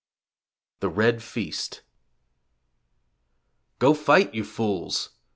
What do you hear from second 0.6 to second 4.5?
THE RED FEAST Go fight, you